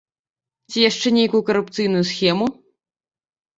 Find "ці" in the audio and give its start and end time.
0.71-0.77